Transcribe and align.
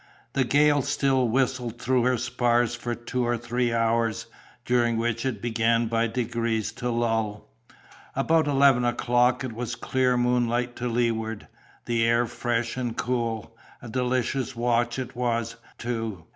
"The 0.33 0.43
gale 0.45 0.81
still 0.81 1.29
whistled 1.29 1.79
through 1.79 2.05
her 2.05 2.17
spars 2.17 2.73
for 2.73 2.95
two 2.95 3.23
or 3.23 3.37
three 3.37 3.71
hours, 3.71 4.25
during 4.65 4.97
which 4.97 5.27
it 5.27 5.43
began 5.43 5.85
by 5.85 6.07
degrees 6.07 6.71
to 6.77 6.89
lull. 6.89 7.51
About 8.15 8.47
eleven 8.47 8.83
o'clock 8.83 9.43
it 9.43 9.53
was 9.53 9.75
clear 9.75 10.17
moonlight 10.17 10.75
to 10.77 10.87
leeward, 10.87 11.47
the 11.85 12.03
air 12.03 12.25
fresh 12.25 12.77
and 12.77 12.97
cool: 12.97 13.55
a 13.79 13.87
delicious 13.89 14.55
watch 14.55 14.97
it 14.97 15.15
was, 15.15 15.57
too. 15.77 16.25